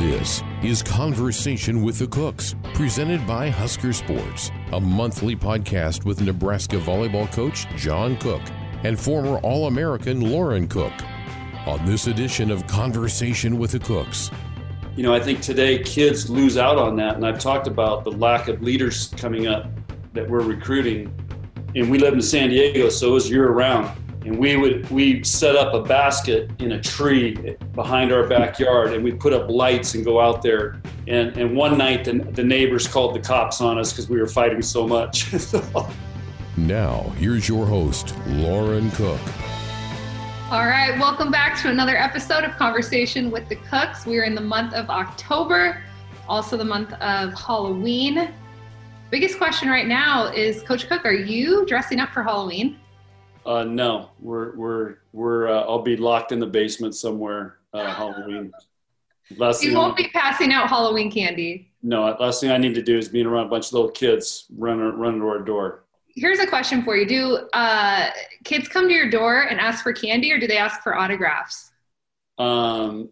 [0.00, 6.76] This is Conversation with the Cooks, presented by Husker Sports, a monthly podcast with Nebraska
[6.76, 8.40] volleyball coach John Cook
[8.82, 10.94] and former All American Lauren Cook.
[11.66, 14.30] On this edition of Conversation with the Cooks,
[14.96, 17.16] you know, I think today kids lose out on that.
[17.16, 19.70] And I've talked about the lack of leaders coming up
[20.14, 21.14] that we're recruiting.
[21.76, 23.94] And we live in San Diego, so it was year round.
[24.22, 29.02] And we would we set up a basket in a tree behind our backyard, and
[29.02, 30.82] we put up lights and go out there.
[31.08, 34.26] And and one night, the, the neighbors called the cops on us because we were
[34.26, 35.32] fighting so much.
[36.58, 39.20] now here's your host, Lauren Cook.
[40.50, 44.04] All right, welcome back to another episode of Conversation with the Cooks.
[44.04, 45.82] We are in the month of October,
[46.28, 48.34] also the month of Halloween.
[49.10, 52.78] Biggest question right now is Coach Cook, are you dressing up for Halloween?
[53.46, 55.48] Uh, no, we're we're we're.
[55.48, 57.58] Uh, I'll be locked in the basement somewhere.
[57.72, 58.52] Uh, Halloween.
[59.36, 61.70] Last you won't be passing out Halloween candy.
[61.82, 64.46] No, last thing I need to do is being around a bunch of little kids
[64.56, 65.84] running running to our door
[66.14, 68.10] here's a question for you do uh,
[68.44, 71.72] kids come to your door and ask for candy or do they ask for autographs
[72.38, 73.08] um,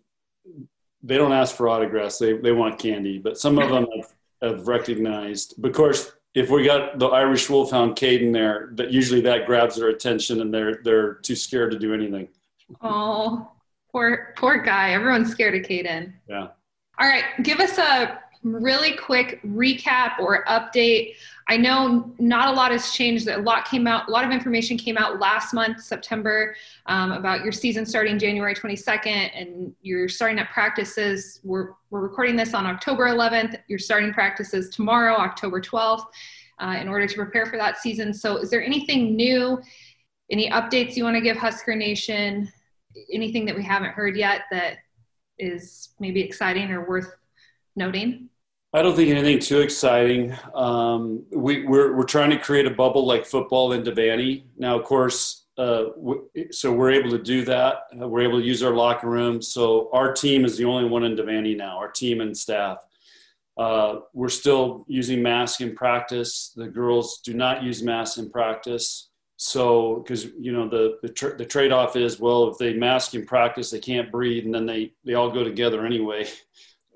[1.02, 4.68] they don't ask for autographs they, they want candy but some of them have, have
[4.68, 9.74] recognized of course if we got the irish wolfhound caden there that usually that grabs
[9.76, 12.28] their attention and they're they're too scared to do anything.
[12.80, 13.50] Oh
[13.90, 14.92] poor poor guy.
[14.92, 16.12] Everyone's scared of caden.
[16.28, 16.48] Yeah.
[17.00, 21.14] All right give us a really quick recap or update.
[21.48, 23.26] I know not a lot has changed.
[23.28, 26.54] A lot came out, a lot of information came out last month, September,
[26.86, 31.40] um, about your season starting January 22nd, and you're starting at practices.
[31.42, 33.56] We're, we're recording this on October 11th.
[33.68, 36.04] You're starting practices tomorrow, October 12th,
[36.60, 38.12] uh, in order to prepare for that season.
[38.12, 39.60] So, is there anything new?
[40.30, 42.52] Any updates you want to give Husker Nation?
[43.12, 44.78] Anything that we haven't heard yet that
[45.38, 47.14] is maybe exciting or worth
[47.78, 48.28] noting?
[48.74, 50.36] I don't think anything too exciting.
[50.54, 54.44] Um, we, are we're, we're trying to create a bubble like football in Devaney.
[54.58, 55.86] Now, of course, uh,
[56.50, 57.84] so we're able to do that.
[58.00, 59.40] Uh, we're able to use our locker room.
[59.40, 61.78] So our team is the only one in Devaney now.
[61.78, 62.84] Our team and staff.
[63.56, 66.52] Uh, we're still using masks in practice.
[66.54, 69.08] The girls do not use masks in practice.
[69.36, 73.14] So, because you know the the, tr- the trade off is well, if they mask
[73.14, 76.26] in practice, they can't breathe, and then they they all go together anyway.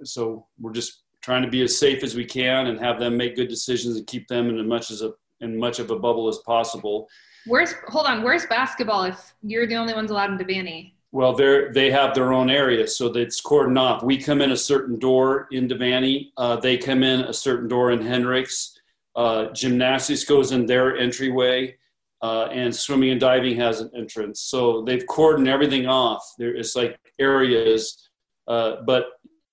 [0.05, 3.37] so we're just trying to be as safe as we can and have them make
[3.37, 6.29] good decisions and keep them in as much as a in much of a bubble
[6.29, 7.09] as possible.
[7.47, 8.23] Where's hold on?
[8.23, 10.93] Where's basketball if you're the only ones allowed in Devaney?
[11.11, 14.03] Well, they they have their own area, so it's cordoned off.
[14.03, 16.31] We come in a certain door in Devaney.
[16.37, 18.79] Uh, they come in a certain door in Hendricks.
[19.15, 21.77] Uh, gymnastics goes in their entryway,
[22.23, 24.41] uh, and swimming and diving has an entrance.
[24.41, 26.25] So they've cordoned everything off.
[26.39, 28.09] There, it's like areas,
[28.49, 29.05] uh, but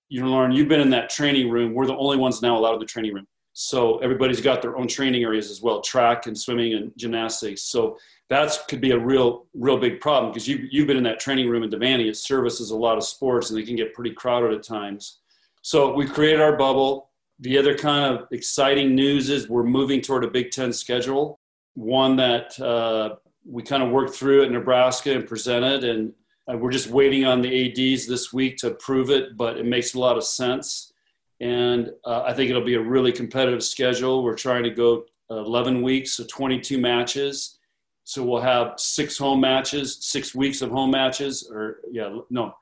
[0.10, 1.74] you know, Lauren, you've been in that training room.
[1.74, 3.28] We're the only ones now allowed in the training room.
[3.54, 7.64] So everybody's got their own training areas as well, track and swimming and gymnastics.
[7.64, 7.98] So
[8.30, 11.50] that could be a real, real big problem because you, you've been in that training
[11.50, 12.08] room in Devaney.
[12.08, 15.20] It services a lot of sports and they can get pretty crowded at times.
[15.62, 17.10] So we created our bubble.
[17.40, 21.40] The other kind of exciting news is we're moving toward a Big Ten schedule,
[21.74, 23.16] one that uh,
[23.46, 26.14] we kind of worked through at Nebraska and presented, and
[26.50, 29.94] uh, we're just waiting on the ADs this week to approve it, but it makes
[29.94, 30.94] a lot of sense.
[31.40, 34.24] And uh, I think it'll be a really competitive schedule.
[34.24, 37.60] We're trying to go 11 weeks, so 22 matches.
[38.04, 42.56] So we'll have six home matches, six weeks of home matches, or yeah, no,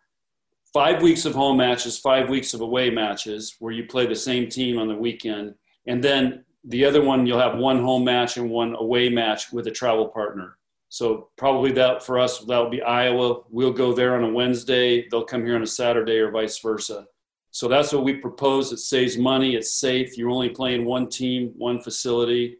[0.74, 4.50] five weeks of home matches, five weeks of away matches where you play the same
[4.50, 5.56] team on the weekend.
[5.88, 9.68] And then the other one, you'll have one home match and one away match with
[9.68, 10.57] a travel partner.
[10.90, 13.42] So probably that for us that will be Iowa.
[13.50, 15.08] We'll go there on a Wednesday.
[15.10, 17.06] They'll come here on a Saturday or vice versa.
[17.52, 18.72] So that's what we propose.
[18.72, 19.56] It saves money.
[19.56, 20.18] It's safe.
[20.18, 22.58] You're only playing one team, one facility.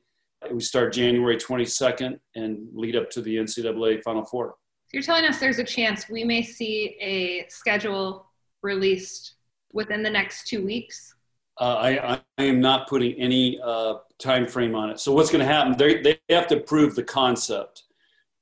[0.52, 4.56] We start January 22nd and lead up to the NCAA Final Four.
[4.88, 8.28] So you're telling us there's a chance we may see a schedule
[8.62, 9.36] released
[9.74, 11.16] within the next two weeks?
[11.60, 15.00] Uh, I, I, am not putting any uh, time frame on it.
[15.00, 15.76] So what's going to happen?
[15.76, 17.84] They, they have to prove the concept.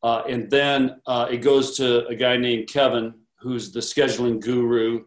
[0.05, 5.03] Uh, and then uh, it goes to a guy named Kevin, who's the scheduling guru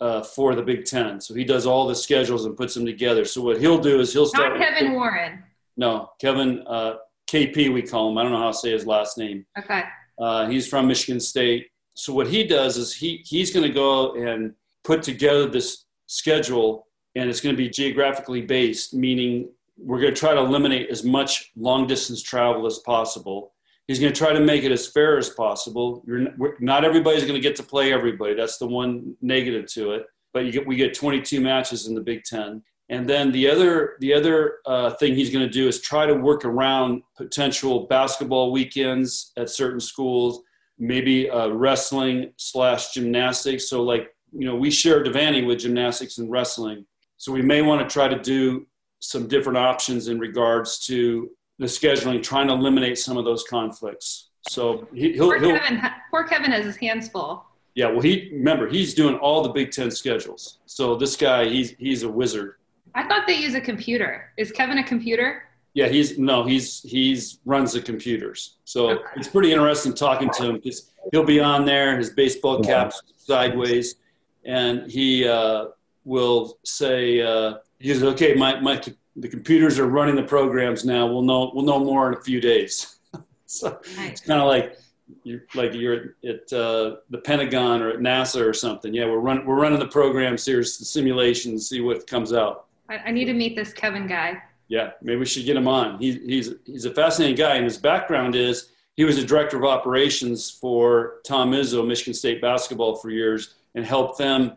[0.00, 1.20] uh, for the Big Ten.
[1.20, 3.24] So he does all the schedules and puts them together.
[3.24, 4.58] So what he'll do is he'll start.
[4.58, 5.44] Not Kevin with, Warren.
[5.76, 6.94] No, Kevin uh,
[7.30, 7.72] KP.
[7.72, 8.18] We call him.
[8.18, 9.46] I don't know how to say his last name.
[9.56, 9.84] Okay.
[10.18, 11.68] Uh, he's from Michigan State.
[11.94, 14.52] So what he does is he he's going to go and
[14.82, 20.18] put together this schedule, and it's going to be geographically based, meaning we're going to
[20.18, 23.53] try to eliminate as much long distance travel as possible
[23.86, 26.02] He's going to try to make it as fair as possible.
[26.06, 26.28] You're,
[26.60, 28.34] not everybody's going to get to play everybody.
[28.34, 30.06] That's the one negative to it.
[30.32, 32.62] but get we get 22 matches in the Big Ten.
[32.90, 36.14] And then the other the other uh, thing he's going to do is try to
[36.14, 40.42] work around potential basketball weekends at certain schools,
[40.78, 43.68] maybe uh, wrestling slash gymnastics.
[43.68, 46.84] So like you know we share Devaney with gymnastics and wrestling,
[47.16, 48.66] so we may want to try to do
[49.00, 54.30] some different options in regards to the scheduling, trying to eliminate some of those conflicts.
[54.48, 57.44] So he, will poor, he'll, Kevin, poor Kevin has his hands full.
[57.74, 60.58] Yeah, well, he remember he's doing all the Big Ten schedules.
[60.66, 62.56] So this guy, he's he's a wizard.
[62.94, 64.32] I thought they use a computer.
[64.36, 65.44] Is Kevin a computer?
[65.72, 68.58] Yeah, he's no, he's he's runs the computers.
[68.64, 69.02] So okay.
[69.16, 73.96] it's pretty interesting talking to him because he'll be on there, his baseball cap's sideways,
[74.44, 75.66] and he uh,
[76.04, 78.80] will say, uh, "He says, okay, my my
[79.16, 81.06] the computers are running the programs now.
[81.06, 82.96] We'll know we'll know more in a few days."
[83.46, 84.12] so nice.
[84.12, 84.78] it's kind of like
[85.22, 88.92] you're like you're at uh, the Pentagon or at NASA or something.
[88.92, 92.66] Yeah, we're running we're running the programs here, the simulations, see what comes out.
[92.88, 94.42] I, I, need to meet this Kevin guy.
[94.68, 95.98] Yeah, maybe we should get him on.
[95.98, 99.64] He, he's he's a fascinating guy, and his background is he was a director of
[99.64, 104.52] operations for Tom Izzo, Michigan State basketball for years, and helped them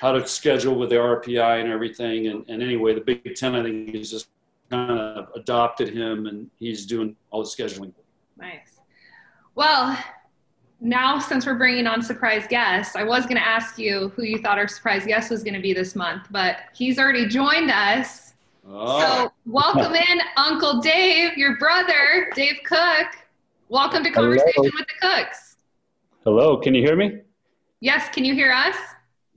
[0.00, 2.28] how to schedule with the RPI and everything.
[2.28, 4.28] And, and anyway, the Big Ten, I think, he's just
[4.70, 7.92] kind of adopted him, and he's doing all the scheduling.
[8.36, 8.80] Nice.
[9.54, 9.98] Well,
[10.80, 14.38] now since we're bringing on surprise guests, I was going to ask you who you
[14.38, 18.34] thought our surprise guest was going to be this month, but he's already joined us.
[18.66, 19.00] Oh.
[19.00, 23.08] So welcome in Uncle Dave, your brother, Dave Cook.
[23.68, 24.70] Welcome to Conversation Hello.
[24.74, 25.56] with the Cooks.
[26.24, 27.20] Hello, can you hear me?
[27.80, 28.76] Yes, can you hear us?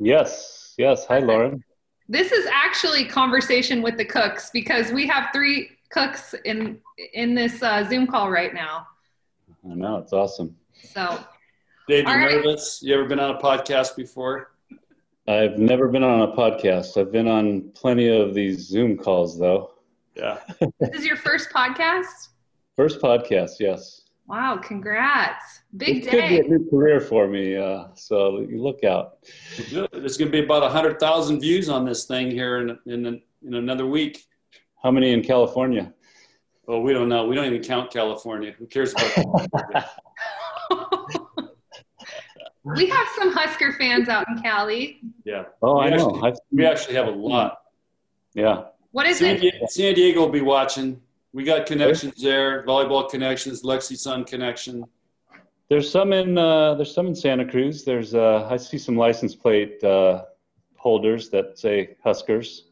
[0.03, 1.05] Yes, yes.
[1.05, 1.63] Hi, Lauren.
[2.09, 6.79] This is actually Conversation with the Cooks because we have three cooks in
[7.13, 8.85] in this uh, Zoom call right now.
[9.69, 10.57] I know it's awesome.
[10.73, 11.23] So,
[11.87, 12.31] Dave, you right.
[12.31, 12.81] nervous?
[12.83, 14.51] You ever been on a podcast before?
[15.25, 16.99] I've never been on a podcast.
[16.99, 19.71] I've been on plenty of these Zoom calls, though.
[20.15, 20.39] Yeah.
[20.81, 22.27] this is your first podcast.
[22.75, 24.02] First podcast, yes.
[24.33, 24.57] Wow!
[24.57, 26.37] Congrats, big this day.
[26.37, 27.55] Could be a new career for me.
[27.55, 29.19] Uh, so you look out.
[29.69, 29.87] Good.
[29.91, 33.53] There's going to be about hundred thousand views on this thing here in in in
[33.53, 34.25] another week.
[34.81, 35.93] How many in California?
[36.65, 37.27] Well, we don't know.
[37.27, 38.55] We don't even count California.
[38.57, 39.91] Who cares about that?
[42.63, 44.99] we have some Husker fans out in Cali.
[45.25, 45.43] Yeah.
[45.61, 46.33] Oh, we I actually, know.
[46.51, 47.59] we actually have a lot.
[48.33, 48.63] Yeah.
[48.93, 49.41] What is San it?
[49.41, 51.02] Diego, San Diego will be watching.
[51.33, 52.63] We got connections there.
[52.63, 54.85] Volleyball connections, Lexi Sun connection.
[55.67, 57.83] There's some in uh, there's some in Santa Cruz.
[57.83, 60.25] There's uh, I see some license plate uh,
[60.75, 62.65] holders that say Huskers.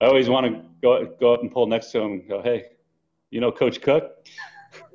[0.00, 2.66] I always want to go go up and pull next to them and go, hey,
[3.30, 4.24] you know Coach Cook?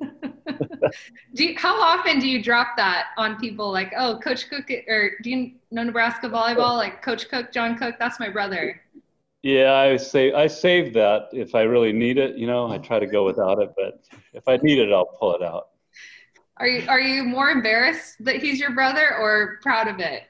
[1.34, 5.12] do you, how often do you drop that on people like, oh, Coach Cook, or
[5.22, 6.76] do you know Nebraska volleyball?
[6.76, 8.80] Like Coach Cook, John Cook, that's my brother.
[9.42, 12.36] Yeah, I say I save that if I really need it.
[12.36, 15.34] You know, I try to go without it, but if I need it, I'll pull
[15.34, 15.70] it out.
[16.58, 20.22] Are you are you more embarrassed that he's your brother or proud of it?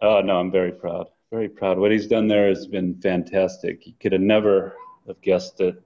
[0.00, 1.08] Oh no, I'm very proud.
[1.30, 1.78] Very proud.
[1.78, 3.82] What he's done there has been fantastic.
[3.82, 5.82] He could have never have guessed it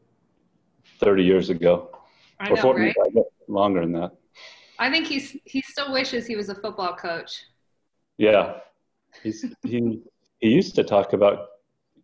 [1.01, 1.91] 30 years ago.
[2.39, 3.25] I know, 40, right?
[3.49, 4.13] Longer than that.
[4.79, 7.45] I think he's he still wishes he was a football coach.
[8.19, 8.59] Yeah,
[9.23, 10.01] he's he
[10.39, 11.49] he used to talk about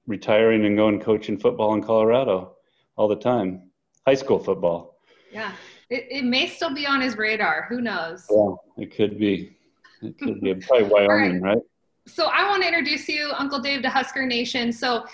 [0.08, 2.56] retiring and going coaching football in Colorado
[2.96, 3.70] all the time,
[4.06, 4.98] high school football.
[5.30, 5.52] Yeah,
[5.90, 7.66] it, it may still be on his radar.
[7.68, 8.26] Who knows?
[8.28, 9.56] Yeah, it could be.
[10.02, 11.54] It could be probably Wyoming, right.
[11.54, 11.62] right?
[12.06, 14.72] So I want to introduce you, Uncle Dave, to Husker Nation.
[14.72, 15.04] So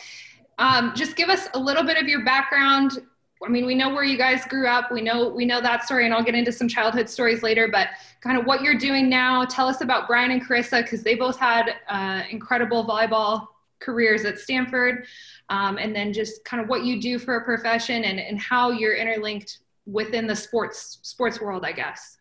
[0.58, 3.02] um, just give us a little bit of your background
[3.44, 4.90] I mean, we know where you guys grew up.
[4.90, 7.68] We know we know that story, and I'll get into some childhood stories later.
[7.68, 7.88] But
[8.20, 9.44] kind of what you're doing now.
[9.44, 13.48] Tell us about Brian and Karissa because they both had uh, incredible volleyball
[13.80, 15.06] careers at Stanford,
[15.48, 18.70] um, and then just kind of what you do for a profession and, and how
[18.70, 22.18] you're interlinked within the sports sports world, I guess.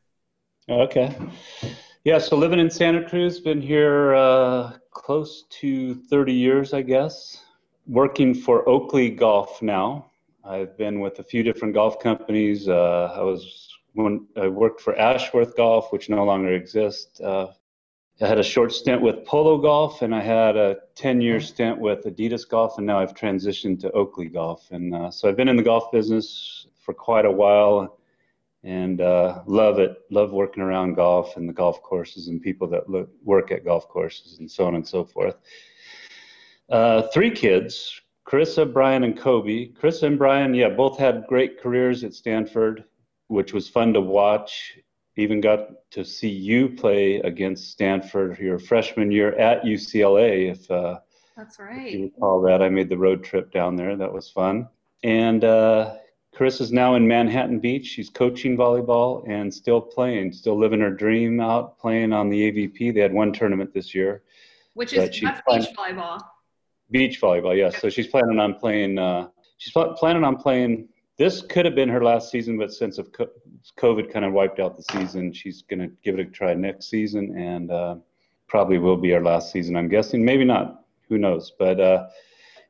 [0.69, 1.15] Okay.
[2.03, 7.41] Yeah, so living in Santa Cruz, been here uh, close to 30 years, I guess.
[7.87, 10.11] Working for Oakley Golf now,
[10.43, 12.67] I've been with a few different golf companies.
[12.67, 17.21] Uh, I was when I worked for Ashworth Golf, which no longer exists.
[17.21, 17.53] Uh,
[18.21, 22.05] I had a short stint with Polo Golf, and I had a 10-year stint with
[22.05, 24.69] Adidas Golf, and now I've transitioned to Oakley Golf.
[24.69, 27.97] And uh, so I've been in the golf business for quite a while,
[28.63, 29.97] and uh, love it.
[30.11, 33.89] Love working around golf and the golf courses and people that look, work at golf
[33.89, 35.35] courses and so on and so forth.
[36.69, 39.69] Uh, three kids, Karissa, Brian, and Kobe.
[39.69, 42.83] Karissa and Brian, yeah, both had great careers at Stanford,
[43.27, 44.77] which was fun to watch.
[45.15, 50.51] Even got to see you play against Stanford your freshman year at UCLA.
[50.51, 50.99] If uh,
[51.37, 51.87] That's right.
[51.87, 53.95] If you recall that, I made the road trip down there.
[53.95, 54.67] That was fun.
[55.03, 55.95] And uh,
[56.39, 57.85] is now in Manhattan Beach.
[57.85, 62.93] She's coaching volleyball and still playing, still living her dream out playing on the AVP.
[62.93, 64.23] They had one tournament this year.
[64.73, 66.19] Which is that's beach volleyball.
[66.89, 67.79] Beach volleyball, yes.
[67.79, 68.97] So she's planning on playing.
[68.97, 69.27] Uh,
[69.57, 70.89] she's planning on playing.
[71.17, 73.09] This could have been her last season, but since of
[73.77, 76.89] COVID kind of wiped out the season, she's going to give it a try next
[76.89, 77.95] season, and uh,
[78.47, 79.75] probably will be our last season.
[79.75, 80.85] I'm guessing, maybe not.
[81.09, 81.53] Who knows?
[81.57, 82.07] But uh,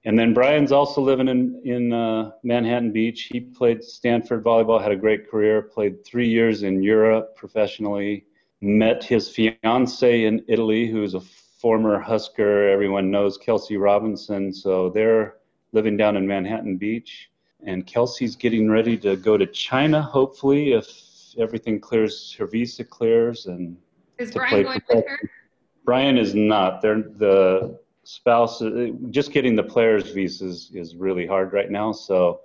[0.05, 3.29] and then Brian's also living in in uh, Manhattan Beach.
[3.31, 5.61] He played Stanford volleyball, had a great career.
[5.61, 8.25] Played three years in Europe professionally.
[8.61, 12.69] Met his fiance in Italy, who is a former Husker.
[12.69, 14.53] Everyone knows Kelsey Robinson.
[14.53, 15.35] So they're
[15.71, 17.29] living down in Manhattan Beach.
[17.65, 20.87] And Kelsey's getting ready to go to China, hopefully, if
[21.37, 23.77] everything clears, her visa clears, and
[24.17, 25.19] is Brian going with her?
[25.85, 26.81] Brian is not.
[26.81, 31.91] They're the spouse, uh, just getting the players' visas is really hard right now.
[31.91, 32.41] So,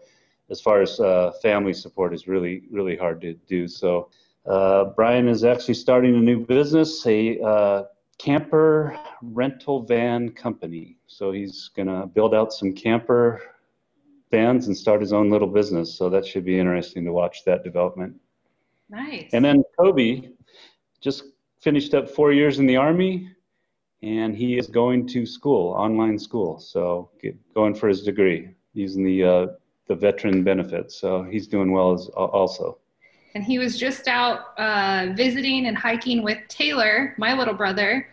[0.51, 3.69] as far as uh, family support is really, really hard to do.
[3.69, 4.11] So,
[4.47, 7.83] uh, Brian is actually starting a new business, a uh,
[8.19, 10.97] camper rental van company.
[11.07, 13.43] So, he's going to build out some camper
[14.31, 15.95] vans and start his own little business.
[15.97, 18.15] So, that should be interesting to watch that development.
[18.91, 19.31] Nice.
[19.33, 20.31] And then Kobe
[21.01, 21.25] just
[21.61, 23.31] finished up four years in the Army
[24.03, 26.59] and he is going to school, online school.
[26.59, 29.47] So get, going for his degree using the uh,
[29.89, 31.01] the veteran benefits.
[31.01, 32.79] So he's doing well as also.
[33.35, 38.07] And he was just out uh, visiting and hiking with Taylor, my little brother.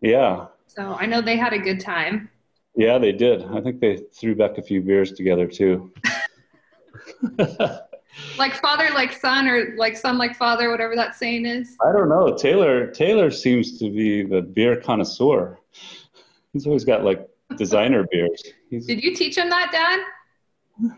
[0.00, 0.46] Yeah.
[0.66, 2.30] So I know they had a good time.
[2.76, 3.44] Yeah, they did.
[3.44, 5.92] I think they threw back a few beers together too.
[8.38, 11.76] like father like son or like son like father whatever that saying is?
[11.84, 12.34] I don't know.
[12.36, 15.58] Taylor taylor seems to be the beer connoisseur.
[16.52, 18.42] He's always got like designer beers.
[18.68, 18.86] He's...
[18.86, 20.00] did you teach him that dad?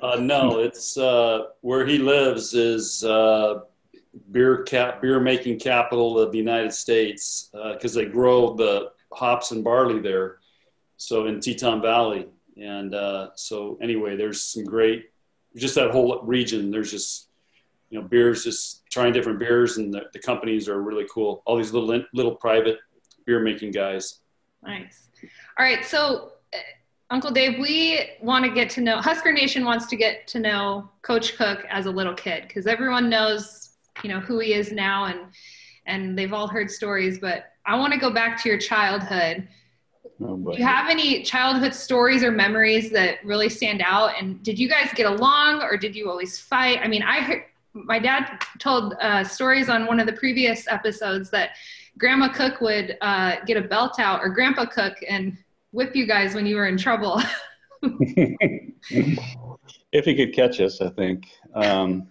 [0.00, 3.61] Uh, no it's uh, where he lives is uh,
[4.31, 9.50] beer cap beer making capital of the united states because uh, they grow the hops
[9.50, 10.37] and barley there
[11.02, 15.12] so in teton valley and uh, so anyway there's some great
[15.56, 16.71] just that whole region.
[16.71, 17.28] There's just
[17.90, 21.42] you know beers, just trying different beers, and the, the companies are really cool.
[21.47, 22.78] All these little little private
[23.26, 24.21] beer making guys.
[24.62, 25.09] Nice.
[25.59, 26.59] All right, so uh,
[27.11, 30.90] Uncle Dave, we want to get to know Husker Nation wants to get to know
[31.02, 33.71] Coach Cook as a little kid because everyone knows
[34.02, 35.21] you know who he is now and
[35.87, 39.49] and they've all heard stories, but I want to go back to your childhood
[40.25, 44.12] Oh, Do you have any childhood stories or memories that really stand out?
[44.19, 46.81] And did you guys get along or did you always fight?
[46.83, 51.31] I mean, I heard my dad told uh, stories on one of the previous episodes
[51.31, 51.50] that
[51.99, 55.37] Grandma Cook would uh, get a belt out or Grandpa Cook and
[55.73, 57.21] whip you guys when you were in trouble.
[58.83, 61.29] if he could catch us, I think.
[61.55, 62.09] Um,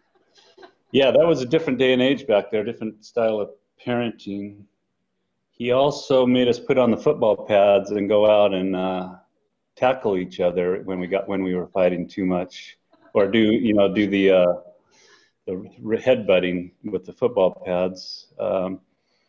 [0.92, 3.52] yeah, that was a different day and age back there, different style of
[3.86, 4.64] parenting
[5.62, 9.10] he also made us put on the football pads and go out and uh,
[9.76, 12.80] tackle each other when we got when we were fighting too much,
[13.14, 14.54] or do you know do the uh,
[15.46, 18.34] the head butting with the football pads.
[18.40, 18.80] Um,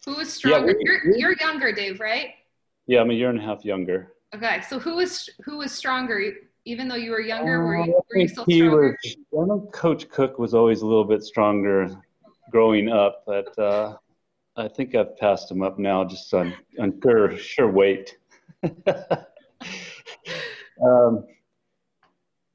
[0.06, 0.68] who was stronger?
[0.68, 2.30] Yeah, we, you're, you're younger, Dave, right?
[2.86, 4.14] Yeah, I'm a year and a half younger.
[4.34, 6.32] Okay, so who was who was stronger?
[6.64, 8.96] Even though you were younger, were you, were you still stronger?
[9.04, 11.90] Was, I know Coach Cook was always a little bit stronger
[12.50, 13.96] growing up, but uh,
[14.56, 18.18] I think I've passed him up now, just on on sure sure weight.
[20.82, 21.24] um,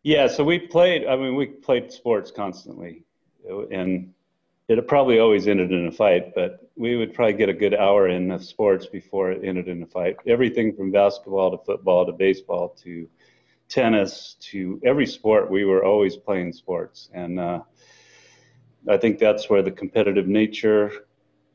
[0.03, 1.07] yeah, so we played.
[1.07, 3.03] I mean, we played sports constantly,
[3.71, 4.13] and
[4.67, 6.35] it probably always ended in a fight.
[6.35, 9.81] But we would probably get a good hour in of sports before it ended in
[9.81, 10.17] a fight.
[10.27, 13.09] Everything from basketball to football to baseball to
[13.69, 17.61] tennis to every sport, we were always playing sports, and uh,
[18.87, 21.06] I think that's where the competitive nature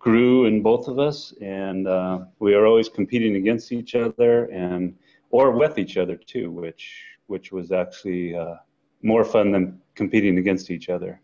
[0.02, 4.94] grew in both of us, and uh, we are always competing against each other and
[5.30, 8.56] or with each other too, which which was actually uh,
[9.02, 11.20] more fun than competing against each other.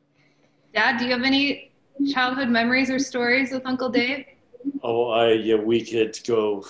[0.73, 1.73] Dad, do you have any
[2.15, 4.25] childhood memories or stories with Uncle Dave?
[4.83, 6.65] Oh, I yeah, we could go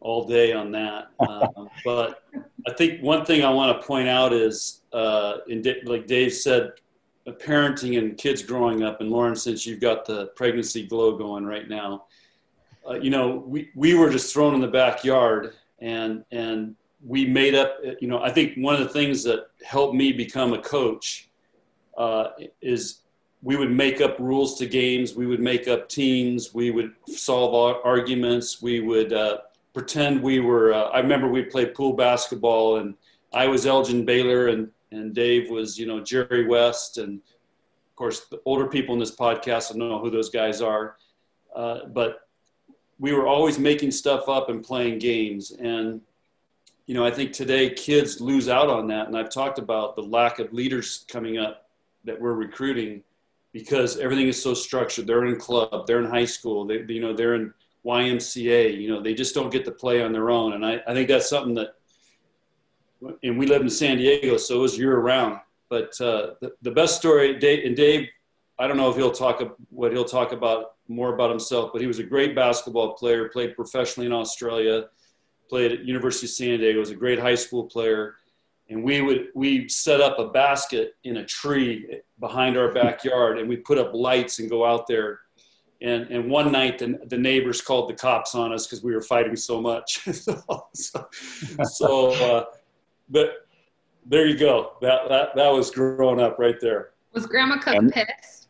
[0.00, 1.10] all day on that.
[1.20, 1.46] Uh,
[1.84, 2.24] but
[2.66, 6.72] I think one thing I want to point out is, uh, in, like Dave said,
[7.30, 11.68] parenting and kids growing up, and Lauren, since you've got the pregnancy glow going right
[11.68, 12.04] now,
[12.88, 16.74] uh, you know, we, we were just thrown in the backyard and, and
[17.04, 20.52] we made up, you know, I think one of the things that helped me become
[20.52, 21.28] a coach
[21.96, 22.28] uh,
[22.60, 22.98] is
[23.42, 25.14] we would make up rules to games.
[25.14, 26.54] We would make up teams.
[26.54, 28.62] We would solve arguments.
[28.62, 29.38] We would, uh,
[29.72, 30.72] pretend we were.
[30.72, 32.94] Uh, I remember we played pool basketball, and
[33.32, 38.26] I was Elgin Baylor, and and Dave was you know Jerry West, and of course
[38.26, 40.96] the older people in this podcast don't know who those guys are,
[41.54, 42.28] uh, but
[42.98, 46.00] we were always making stuff up and playing games, and
[46.86, 50.02] you know I think today kids lose out on that, and I've talked about the
[50.02, 51.68] lack of leaders coming up
[52.04, 53.02] that we're recruiting
[53.52, 55.06] because everything is so structured.
[55.06, 57.52] They're in club, they're in high school, they you know they're in
[57.84, 58.80] YMCA.
[58.80, 60.54] You know, they just don't get to play on their own.
[60.54, 61.74] And I, I think that's something that,
[63.22, 65.38] and we live in San Diego, so it was year round.
[65.68, 68.08] But uh, the, the best story, Dave, and Dave,
[68.58, 71.86] I don't know if he'll talk what he'll talk about more about himself, but he
[71.86, 74.86] was a great basketball player, played professionally in Australia,
[75.48, 78.16] played at University of San Diego, was a great high school player.
[78.68, 83.48] And we would we set up a basket in a tree behind our backyard, and
[83.48, 85.20] we put up lights and go out there
[85.82, 89.02] and, and one night, the, the neighbors called the cops on us because we were
[89.02, 89.98] fighting so much.
[90.14, 91.08] so,
[91.64, 92.44] so uh,
[93.08, 93.46] but
[94.06, 94.72] there you go.
[94.80, 96.90] That, that, that was growing up right there.
[97.12, 98.48] Was Grandma Cook pissed?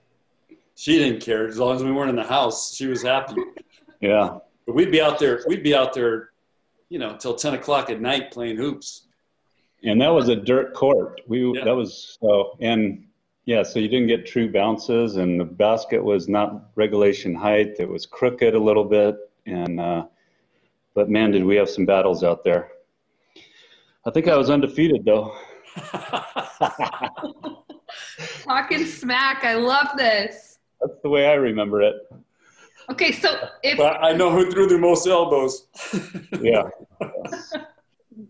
[0.76, 1.46] She didn't care.
[1.46, 3.36] As long as we weren't in the house, she was happy.
[4.00, 4.38] yeah.
[4.66, 6.30] But we'd be out there, we'd be out there,
[6.88, 9.06] you know, till 10 o'clock at night playing hoops.
[9.84, 11.20] And that was a dirt court.
[11.26, 11.64] We, yeah.
[11.64, 13.04] that was, so, and
[13.44, 17.74] yeah, so you didn't get true bounces, and the basket was not regulation height.
[17.80, 19.16] It was crooked a little bit,
[19.46, 20.06] and uh,
[20.94, 22.70] but man, did we have some battles out there.
[24.06, 25.34] I think I was undefeated though.
[28.42, 30.58] Talking smack, I love this.
[30.80, 31.94] That's the way I remember it.
[32.90, 35.68] Okay, so if I know who threw the most elbows.
[36.40, 36.64] yeah.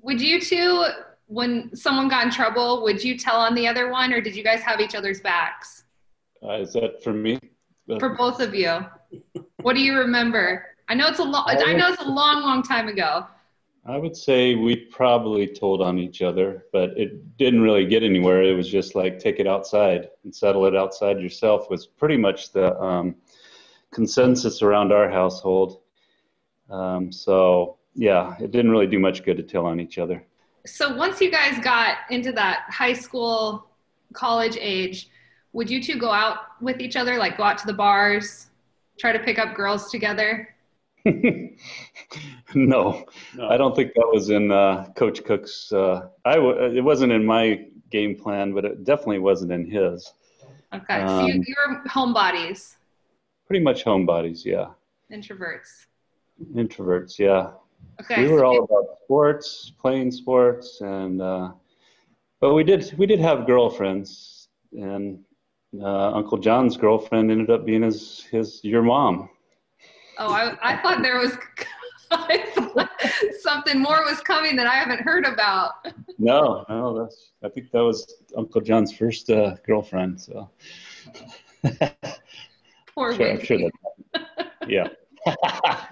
[0.03, 0.85] Would you two
[1.27, 4.45] when someone got in trouble, would you tell on the other one, or did you
[4.45, 5.85] guys have each other's backs?
[6.43, 7.39] Uh, is that for me?
[7.99, 8.81] For both of you.
[9.63, 10.67] what do you remember?
[10.89, 11.45] I know it's a long.
[11.49, 13.27] I know it's a long, long time ago.
[13.85, 18.43] I would say we probably told on each other, but it didn't really get anywhere.
[18.43, 21.69] It was just like take it outside and settle it outside yourself.
[21.69, 23.17] Was pretty much the um,
[23.91, 25.81] consensus around our household.
[26.71, 30.25] Um, so yeah, it didn't really do much good to tell on each other
[30.67, 33.67] so once you guys got into that high school,
[34.13, 35.09] college age,
[35.53, 38.47] would you two go out with each other, like go out to the bars,
[38.99, 40.55] try to pick up girls together?
[42.55, 45.73] no, no, I don't think that was in uh, Coach Cook's.
[45.73, 50.13] Uh, I w- it wasn't in my game plan, but it definitely wasn't in his.
[50.73, 52.77] Okay, um, so you, you were homebodies.
[53.47, 54.69] Pretty much homebodies, yeah.
[55.13, 55.87] Introverts.
[56.55, 57.51] Introverts, yeah.
[58.01, 58.23] Okay.
[58.23, 61.53] We were all about sports, playing sports, and uh,
[62.41, 65.19] but we did we did have girlfriends, and
[65.81, 69.29] uh, Uncle John's girlfriend ended up being his his your mom.
[70.19, 71.37] Oh, I, I thought there was
[72.11, 72.91] thought
[73.41, 75.87] something more was coming that I haven't heard about.
[76.19, 80.21] No, no, that's I think that was Uncle John's first uh, girlfriend.
[80.21, 80.51] So.
[82.95, 84.89] Poor sure, sure that, yeah.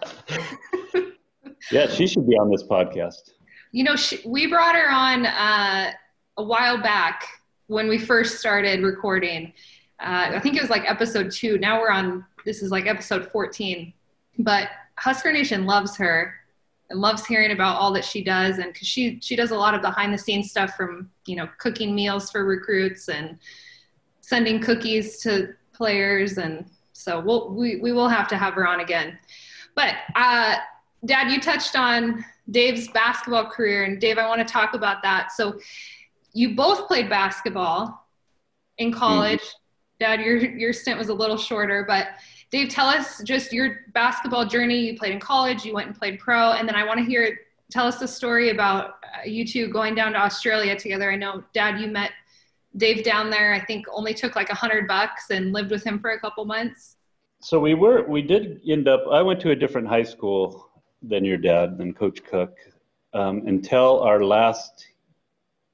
[1.70, 3.30] Yeah, she should be on this podcast.
[3.72, 5.92] You know, she, we brought her on uh,
[6.37, 7.24] a while back
[7.68, 9.52] when we first started recording.
[10.00, 11.59] Uh, I think it was like episode two.
[11.59, 13.92] Now we're on, this is like episode 14.
[14.38, 16.35] But Husker Nation loves her
[16.88, 18.59] and loves hearing about all that she does.
[18.59, 21.49] And because she, she does a lot of behind the scenes stuff from, you know,
[21.59, 23.38] cooking meals for recruits and
[24.21, 26.38] sending cookies to players.
[26.38, 29.19] And so we'll, we, we will have to have her on again.
[29.75, 30.57] But uh,
[31.05, 35.33] Dad, you touched on Dave's basketball career, and Dave, I want to talk about that.
[35.33, 35.59] So,
[36.33, 38.07] you both played basketball
[38.79, 39.40] in college.
[39.40, 39.99] Mm-hmm.
[40.01, 42.09] Dad, your your stint was a little shorter, but
[42.50, 44.80] Dave, tell us just your basketball journey.
[44.80, 47.38] You played in college, you went and played pro, and then I want to hear
[47.70, 51.10] tell us the story about uh, you two going down to Australia together.
[51.10, 52.10] I know, Dad, you met
[52.76, 53.54] Dave down there.
[53.54, 56.44] I think only took like a hundred bucks and lived with him for a couple
[56.44, 56.96] months.
[57.40, 59.04] So we were we did end up.
[59.10, 60.70] I went to a different high school
[61.02, 62.56] than your dad, than Coach Cook,
[63.14, 64.86] um, until our last,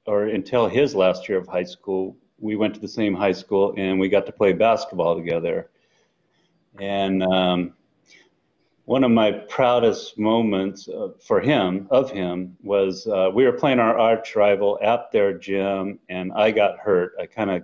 [0.05, 2.15] or until his last year of high school.
[2.39, 5.71] We went to the same high school and we got to play basketball together.
[6.79, 7.73] And um,
[8.85, 13.79] one of my proudest moments uh, for him, of him, was uh, we were playing
[13.79, 17.13] our arch rival at their gym, and I got hurt.
[17.19, 17.63] I kind of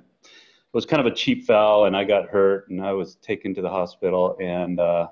[0.73, 3.61] was kind of a cheap foul, and I got hurt, and I was taken to
[3.61, 5.07] the hospital, and uh,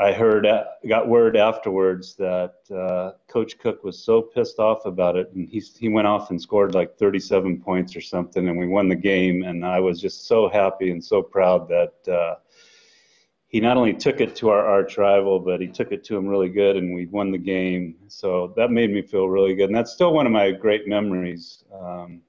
[0.00, 0.48] I heard,
[0.88, 5.60] got word afterwards that uh, Coach Cook was so pissed off about it, and he
[5.78, 9.44] he went off and scored like 37 points or something, and we won the game.
[9.44, 12.34] And I was just so happy and so proud that uh,
[13.56, 16.26] he not only took it to our arch rival, but he took it to him
[16.26, 17.96] really good, and we won the game.
[18.06, 21.64] So that made me feel really good, and that's still one of my great memories.
[21.72, 22.20] Um,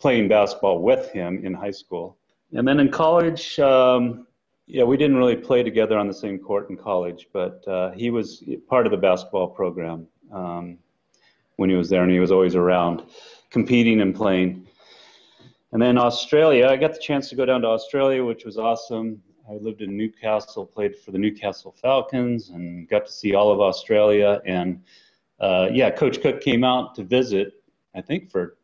[0.00, 2.16] playing basketball with him in high school,
[2.52, 4.26] and then in college, um,
[4.66, 8.10] yeah, we didn't really play together on the same court in college, but uh, he
[8.10, 10.78] was part of the basketball program um,
[11.58, 13.04] when he was there, and he was always around,
[13.50, 14.66] competing and playing.
[15.70, 19.22] And then Australia, I got the chance to go down to Australia, which was awesome.
[19.50, 23.60] I lived in Newcastle, played for the Newcastle Falcons, and got to see all of
[23.60, 24.40] Australia.
[24.46, 24.84] And
[25.40, 27.54] uh, yeah, Coach Cook came out to visit,
[27.92, 28.58] I think for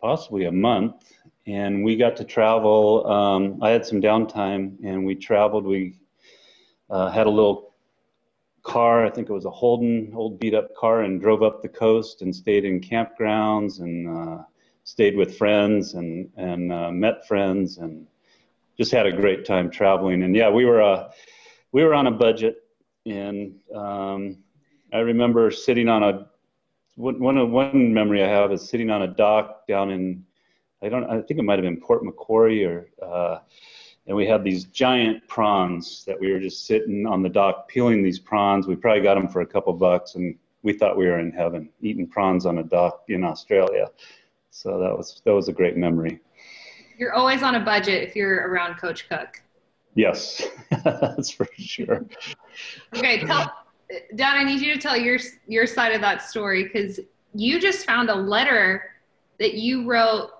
[0.00, 1.12] possibly a month,
[1.48, 3.04] and we got to travel.
[3.10, 5.66] Um, I had some downtime, and we traveled.
[5.66, 5.96] We
[6.90, 7.74] uh, had a little
[8.62, 11.68] car, I think it was a Holden, old beat up car, and drove up the
[11.68, 14.42] coast and stayed in campgrounds and uh,
[14.84, 18.06] stayed with friends and and uh, met friends and
[18.76, 20.22] just had a great time traveling.
[20.22, 21.10] And yeah, we were uh,
[21.72, 22.62] we were on a budget,
[23.06, 24.38] and um,
[24.92, 26.26] I remember sitting on a
[26.96, 30.24] one one memory I have is sitting on a dock down in
[30.82, 33.38] I don't I think it might have been Port Macquarie or uh,
[34.06, 38.02] and we had these giant prawns that we were just sitting on the dock peeling
[38.02, 38.66] these prawns.
[38.66, 41.70] We probably got them for a couple bucks, and we thought we were in heaven
[41.80, 43.90] eating prawns on a dock in Australia.
[44.50, 46.20] So that was that was a great memory.
[47.04, 49.42] You're always on a budget if you're around Coach Cook.
[49.94, 50.42] Yes,
[50.84, 52.06] that's for sure.
[52.96, 53.52] Okay, tell
[54.16, 54.36] Don.
[54.36, 57.00] I need you to tell your your side of that story because
[57.34, 58.84] you just found a letter
[59.38, 60.30] that you wrote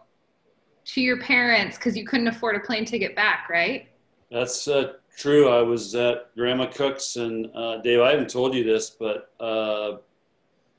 [0.86, 3.90] to your parents because you couldn't afford a plane ticket back, right?
[4.30, 5.50] That's uh, true.
[5.50, 9.98] I was at Grandma Cook's, and uh, Dave, I haven't told you this, but uh,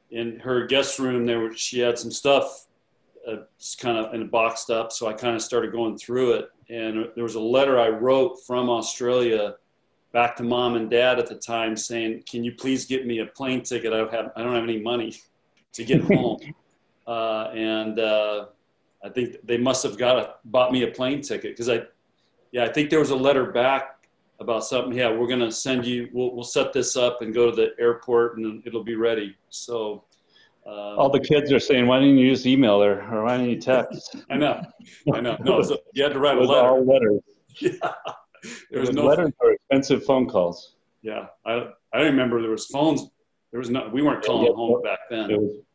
[0.10, 2.66] in her guest room, there were, she had some stuff
[3.28, 3.38] uh,
[3.80, 4.92] kind of in boxed up.
[4.92, 8.38] So I kind of started going through it, and there was a letter I wrote
[8.46, 9.56] from Australia
[10.12, 13.26] back to mom and dad at the time saying, "Can you please get me a
[13.26, 13.94] plane ticket?
[13.94, 15.16] I don't have I don't have any money
[15.74, 16.40] to get home."
[17.08, 18.46] uh, and uh,
[19.04, 21.84] I think they must have got a, bought me a plane ticket because I,
[22.52, 24.08] yeah, I think there was a letter back
[24.40, 24.94] about something.
[24.94, 26.10] Yeah, we're gonna send you.
[26.14, 29.36] We'll we'll set this up and go to the airport and it'll be ready.
[29.50, 30.04] So.
[30.66, 33.52] Um, All the kids are saying, "Why didn't you just email her, or why didn't
[33.52, 34.62] you text?" I know,
[35.14, 35.38] I know.
[35.42, 36.68] No, so you had to write a letter.
[36.68, 37.22] All letters.
[37.62, 37.72] Yeah,
[38.70, 40.76] there was, was no letters or expensive phone calls.
[41.02, 43.08] Yeah, I I remember there was phones.
[43.52, 43.90] There was no.
[43.92, 45.32] We weren't calling yeah, home back then.
[45.32, 45.66] It was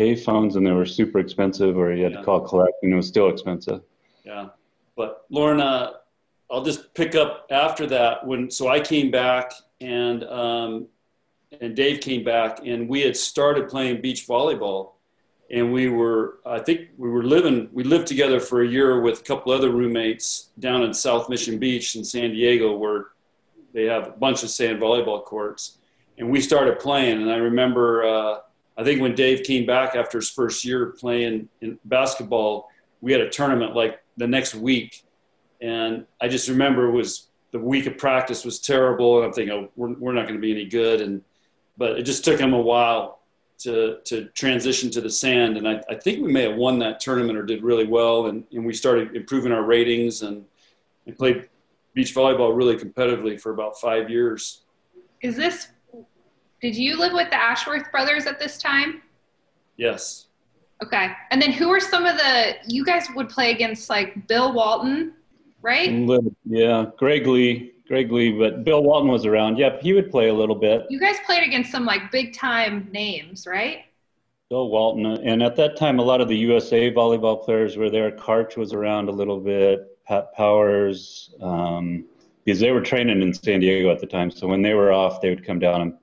[0.00, 2.18] pay phones and they were super expensive or you had yeah.
[2.18, 3.82] to call collect and it was still expensive.
[4.24, 4.48] Yeah.
[4.96, 5.92] But uh,
[6.50, 10.88] I'll just pick up after that when, so I came back and, um,
[11.60, 14.92] and Dave came back and we had started playing beach volleyball
[15.50, 19.20] and we were, I think we were living, we lived together for a year with
[19.20, 23.06] a couple other roommates down in South Mission Beach in San Diego where
[23.72, 25.78] they have a bunch of sand volleyball courts.
[26.18, 28.38] And we started playing and I remember, uh,
[28.76, 33.20] I think when Dave came back after his first year playing in basketball, we had
[33.20, 35.04] a tournament like the next week,
[35.60, 39.54] and I just remember it was the week of practice was terrible, and I'm thinking,
[39.54, 41.22] oh, we're, we're not going to be any good, and
[41.80, 43.20] but it just took him a while
[43.58, 47.00] to to transition to the sand, and I, I think we may have won that
[47.00, 50.44] tournament or did really well, and, and we started improving our ratings and
[51.06, 51.48] and played
[51.94, 54.62] beach volleyball really competitively for about five years.
[55.22, 55.68] Is this
[56.60, 59.00] did you live with the Ashworth brothers at this time?
[59.78, 60.26] Yes.
[60.82, 61.12] Okay.
[61.30, 65.14] And then who are some of the you guys would play against like Bill Walton,
[65.62, 65.90] right?
[66.44, 69.58] Yeah, Greg Lee, Greg Lee, but Bill Walton was around.
[69.58, 70.86] Yep, he would play a little bit.
[70.88, 73.84] You guys played against some like big time names, right?
[74.48, 78.12] Bill Walton, and at that time, a lot of the USA volleyball players were there.
[78.12, 79.98] Karch was around a little bit.
[80.06, 82.04] Pat Powers, um,
[82.44, 84.30] because they were training in San Diego at the time.
[84.30, 85.94] So when they were off, they would come down and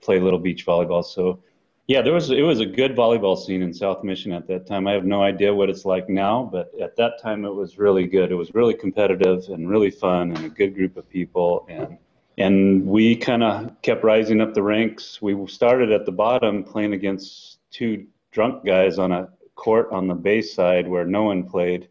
[0.00, 1.04] play little beach volleyball.
[1.04, 1.40] So
[1.86, 4.86] yeah, there was it was a good volleyball scene in South Mission at that time.
[4.86, 8.06] I have no idea what it's like now, but at that time it was really
[8.06, 8.32] good.
[8.32, 11.98] It was really competitive and really fun and a good group of people and
[12.36, 15.22] and we kind of kept rising up the ranks.
[15.22, 20.14] We started at the bottom playing against two drunk guys on a court on the
[20.14, 21.88] base side where no one played.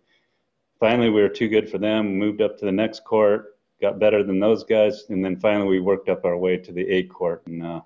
[0.79, 2.17] Finally, we were too good for them.
[2.17, 5.79] Moved up to the next court, got better than those guys, and then finally we
[5.79, 7.63] worked up our way to the A court and.
[7.63, 7.81] Uh,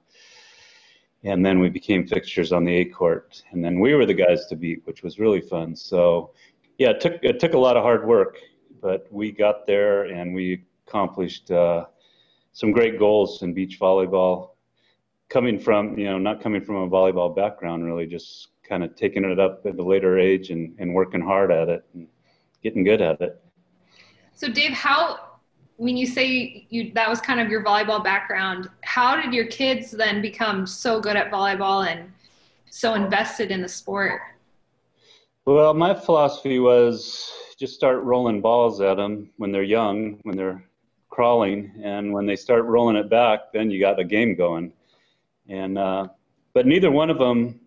[1.24, 4.46] and then we became fixtures on the A court, and then we were the guys
[4.48, 5.76] to beat, which was really fun.
[5.76, 6.32] So,
[6.78, 8.40] yeah, it took it took a lot of hard work,
[8.82, 11.86] but we got there and we accomplished uh,
[12.54, 14.52] some great goals in beach volleyball.
[15.30, 19.24] Coming from you know not coming from a volleyball background, really just kind of taking
[19.26, 22.08] it up at a later age and, and working hard at it and
[22.62, 23.42] getting good at it.
[24.34, 25.27] So, Dave, how
[25.78, 29.92] when you say you that was kind of your volleyball background, how did your kids
[29.92, 32.12] then become so good at volleyball and
[32.70, 34.22] so invested in the sport?
[35.46, 40.64] Well, my philosophy was just start rolling balls at them when they're young, when they're
[41.10, 44.74] crawling, and when they start rolling it back, then you got a game going.
[45.48, 46.08] And uh,
[46.54, 47.60] but neither one of them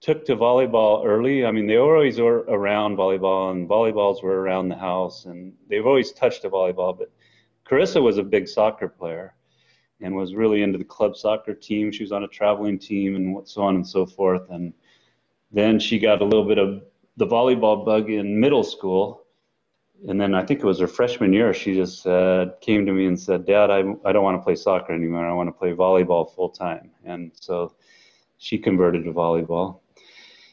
[0.00, 1.46] took to volleyball early.
[1.46, 5.86] I mean, they were always around volleyball, and volleyballs were around the house, and they've
[5.86, 6.98] always touched a volleyball.
[6.98, 7.10] But
[7.64, 9.34] Karissa was a big soccer player
[10.00, 11.90] and was really into the club soccer team.
[11.90, 14.50] She was on a traveling team and so on and so forth.
[14.50, 14.72] And
[15.50, 16.82] then she got a little bit of
[17.16, 19.22] the volleyball bug in middle school.
[20.06, 23.06] And then I think it was her freshman year, she just uh, came to me
[23.06, 25.26] and said, Dad, I, I don't want to play soccer anymore.
[25.26, 26.90] I want to play volleyball full time.
[27.04, 27.74] And so
[28.36, 29.80] she converted to volleyball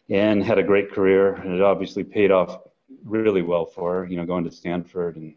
[0.10, 1.34] and had a great career.
[1.34, 2.60] And it obviously paid off
[3.04, 5.34] really well for her, you know, going to Stanford and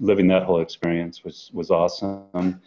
[0.00, 2.60] living that whole experience was was awesome.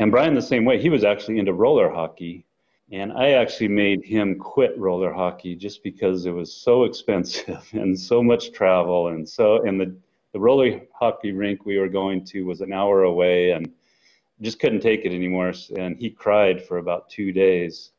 [0.00, 0.80] And Brian the same way.
[0.80, 2.46] He was actually into roller hockey,
[2.90, 7.98] and I actually made him quit roller hockey just because it was so expensive and
[7.98, 9.94] so much travel and so and the
[10.32, 13.72] the roller hockey rink we were going to was an hour away and
[14.40, 17.90] just couldn't take it anymore and he cried for about 2 days.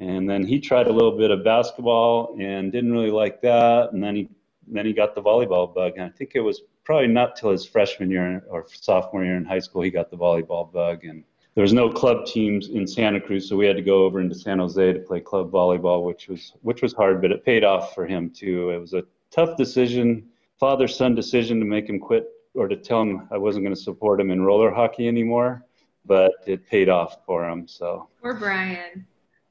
[0.00, 4.02] And then he tried a little bit of basketball and didn't really like that and
[4.02, 4.28] then he
[4.66, 7.64] then he got the volleyball bug and I think it was probably not till his
[7.64, 11.62] freshman year or sophomore year in high school he got the volleyball bug and there
[11.62, 14.60] was no club teams in Santa Cruz, so we had to go over into San
[14.60, 18.06] Jose to play club volleyball, which was which was hard, but it paid off for
[18.06, 18.70] him too.
[18.70, 23.02] It was a tough decision, father son decision to make him quit or to tell
[23.02, 25.64] him I wasn't going to support him in roller hockey anymore,
[26.06, 27.66] but it paid off for him.
[27.66, 29.06] So poor Brian.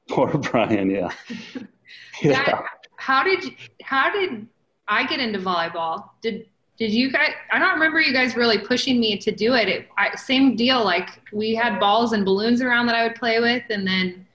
[0.08, 1.10] Poor Brian, yeah.
[2.22, 2.44] yeah.
[2.44, 2.64] Dad,
[2.96, 4.46] how did you, how did
[4.88, 6.10] I get into volleyball?
[6.22, 6.46] Did
[6.80, 9.88] did you guys i don't remember you guys really pushing me to do it, it
[9.96, 13.62] I, same deal like we had balls and balloons around that i would play with
[13.70, 14.26] and then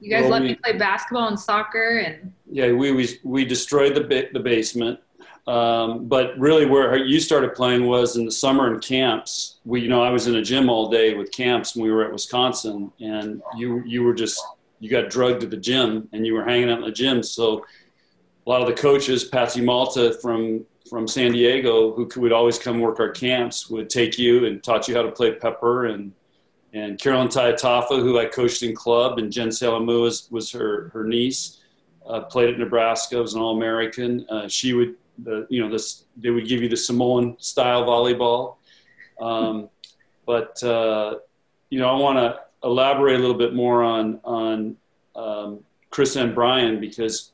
[0.00, 3.44] you guys well, let we, me play basketball and soccer and yeah we we, we
[3.44, 5.00] destroyed the the basement.
[5.46, 9.56] Um, but really where you started playing was in the summer in camps.
[9.64, 12.04] We you know i was in a gym all day with camps when we were
[12.04, 14.38] at wisconsin and you you were just
[14.80, 17.22] you got drugged to the gym and you were hanging out in the gym.
[17.22, 17.64] So
[18.46, 22.80] a lot of the coaches patsy malta from from San Diego who would always come
[22.80, 26.12] work our camps would take you and taught you how to play pepper and
[26.72, 31.04] and Carolyn Tayatafa, who I coached in club, and Jen Saleaumua was, was her, her
[31.04, 31.58] niece,
[32.06, 34.24] uh, played at Nebraska, was an All-American.
[34.28, 38.56] Uh, she would, the, you know, this, they would give you the Samoan style volleyball.
[39.20, 39.68] Um,
[40.26, 41.16] but, uh,
[41.70, 44.76] you know, I want to elaborate a little bit more on, on
[45.16, 47.32] um, Chris and Brian because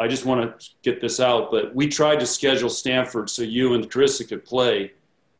[0.00, 3.74] I just want to get this out, but we tried to schedule Stanford so you
[3.74, 4.92] and Karissa could play,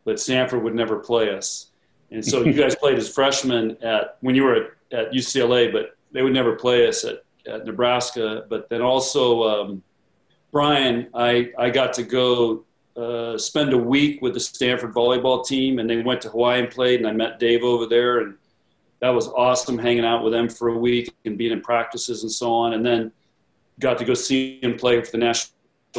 [0.05, 1.67] but Stanford would never play us.
[2.11, 5.97] And so you guys played as freshmen at when you were at, at, UCLA, but
[6.13, 8.47] they would never play us at, at Nebraska.
[8.49, 9.83] But then also, um,
[10.51, 12.65] Brian, I, I got to go
[12.97, 16.71] uh, spend a week with the Stanford volleyball team, and they went to Hawaii and
[16.71, 18.35] played, and I met Dave over there, and
[19.01, 22.33] that was awesome hanging out with them for a week and being in practices and
[22.33, 22.73] so on.
[22.73, 23.13] And then
[23.79, 25.53] got to go see him play for the national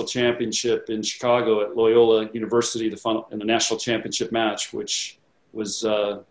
[0.08, 5.20] championship in Chicago at Loyola University, the final, in the national championship match, which
[5.54, 6.22] was uh,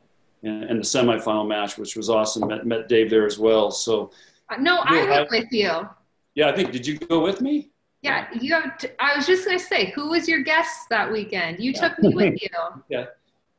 [0.42, 2.48] in, in, the semifinal match, which was awesome.
[2.48, 3.70] Met, met Dave there as well.
[3.70, 4.10] So
[4.48, 5.88] uh, no, I went with you.
[6.34, 6.70] Yeah, I think.
[6.70, 7.70] Did you go with me?
[8.02, 8.78] Yeah, you have.
[8.78, 11.58] To, I was just gonna say, who was your guest that weekend?
[11.58, 11.80] You yeah.
[11.80, 12.48] took me with you.
[12.88, 13.06] Yeah.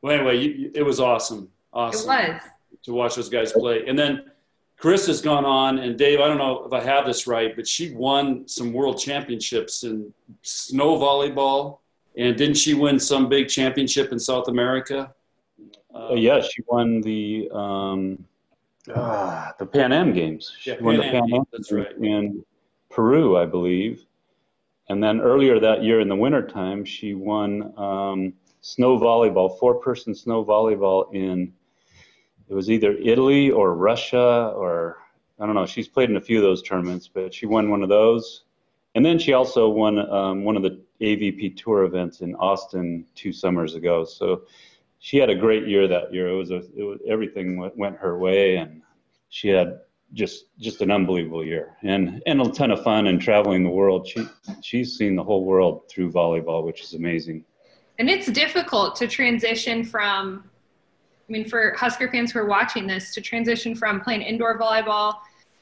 [0.00, 1.50] Well, anyway, you, it was awesome.
[1.72, 2.10] Awesome.
[2.10, 2.42] It was
[2.84, 4.29] to watch those guys play, and then
[4.80, 7.68] Chris has gone on, and Dave, I don't know if I have this right, but
[7.68, 11.80] she won some world championships in snow volleyball.
[12.16, 15.12] And didn't she win some big championship in South America?
[15.94, 18.24] Uh, yeah, she won the um,
[18.92, 20.50] uh, the Pan Am Games.
[20.58, 21.92] She yeah, won Pan the Pan Am That's right.
[22.00, 22.42] in
[22.88, 24.06] Peru, I believe.
[24.88, 30.14] And then earlier that year in the wintertime, she won um, snow volleyball, four person
[30.14, 31.52] snow volleyball in
[32.50, 34.98] it was either Italy or Russia or
[35.38, 35.64] I don't know.
[35.66, 38.42] She's played in a few of those tournaments, but she won one of those.
[38.94, 43.32] And then she also won um, one of the AVP Tour events in Austin two
[43.32, 44.04] summers ago.
[44.04, 44.42] So
[44.98, 46.28] she had a great year that year.
[46.28, 48.82] It was, a, it was everything went, went her way, and
[49.28, 49.80] she had
[50.12, 54.08] just just an unbelievable year and and a ton of fun and traveling the world.
[54.08, 54.26] She
[54.60, 57.44] she's seen the whole world through volleyball, which is amazing.
[58.00, 60.50] And it's difficult to transition from
[61.30, 65.14] I mean, for Husker fans who are watching this, to transition from playing indoor volleyball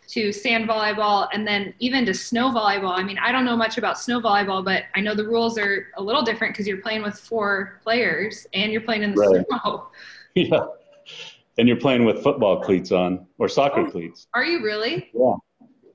[0.09, 2.99] to sand volleyball and then even to snow volleyball.
[2.99, 5.89] I mean, I don't know much about snow volleyball, but I know the rules are
[5.99, 9.47] a little different because you're playing with four players and you're playing in the right.
[9.47, 9.89] snow.
[10.35, 10.67] Yeah.
[11.59, 14.29] And you're playing with football cleats on or soccer oh, cleats.
[14.35, 15.11] Are you really?
[15.13, 15.35] Yeah.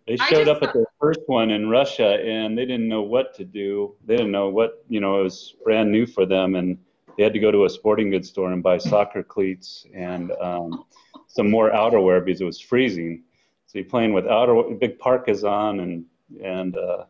[0.05, 3.45] They showed up at their first one in Russia and they didn't know what to
[3.45, 3.95] do.
[4.05, 6.55] They didn't know what, you know, it was brand new for them.
[6.55, 6.77] And
[7.17, 10.85] they had to go to a sporting goods store and buy soccer cleats and um,
[11.27, 13.23] some more outerwear because it was freezing.
[13.67, 16.05] So you're playing with outer, big parkas on and,
[16.43, 17.05] and, uh,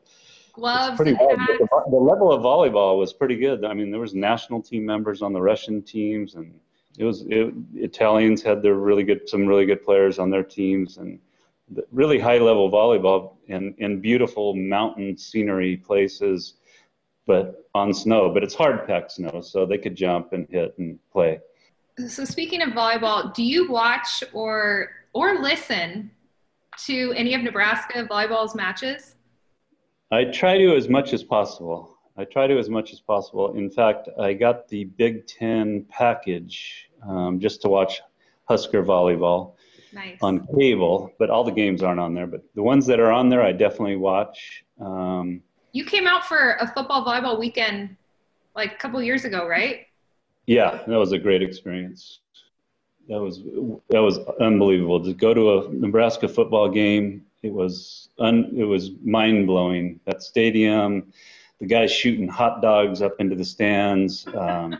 [0.54, 0.96] gloves.
[0.96, 1.36] Pretty well.
[1.36, 3.66] The, the level of volleyball was pretty good.
[3.66, 6.54] I mean, there was national team members on the Russian teams, and
[6.98, 10.98] it was it, Italians had their really good, some really good players on their teams,
[10.98, 11.20] and
[11.92, 16.56] really high level volleyball in, in beautiful mountain scenery places,
[17.26, 18.30] but on snow.
[18.30, 21.40] But it's hard packed snow, so they could jump and hit and play.
[22.08, 26.10] So speaking of volleyball, do you watch or or listen
[26.86, 29.16] to any of Nebraska volleyball's matches?
[30.12, 31.98] I try to as much as possible.
[32.18, 33.56] I try to as much as possible.
[33.56, 38.02] In fact, I got the Big Ten package um, just to watch
[38.46, 39.54] Husker volleyball
[39.94, 40.18] nice.
[40.22, 42.28] on cable, but all the games aren't on there.
[42.28, 44.64] But the ones that are on there, I definitely watch.
[44.80, 45.42] Um,
[45.74, 47.98] you came out for a football volleyball weekend
[48.56, 49.88] like a couple years ago, right?
[50.46, 52.20] Yeah, that was a great experience.
[53.10, 53.44] That was
[53.90, 57.26] that was unbelievable to go to a Nebraska football game.
[57.42, 60.00] It was un, it was mind blowing.
[60.06, 61.12] That stadium,
[61.60, 64.78] the guys shooting hot dogs up into the stands, um,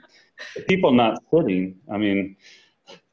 [0.56, 1.76] the people not sitting.
[1.92, 2.38] I mean,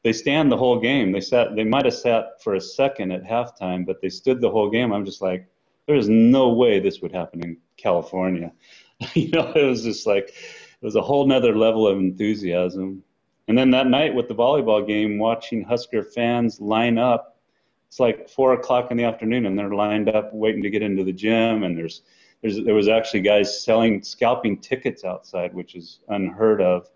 [0.04, 1.12] they stand the whole game.
[1.12, 1.56] They sat.
[1.56, 4.92] They might have sat for a second at halftime, but they stood the whole game.
[4.92, 5.49] I'm just like,
[5.90, 8.53] there is no way this would happen in California.
[9.14, 13.03] you know, it was just like it was a whole nother level of enthusiasm.
[13.48, 17.40] And then that night with the volleyball game, watching Husker fans line up.
[17.88, 21.03] It's like four o'clock in the afternoon, and they're lined up waiting to get into
[21.03, 21.64] the gym.
[21.64, 22.03] And there's,
[22.40, 26.88] there's there was actually guys selling scalping tickets outside, which is unheard of.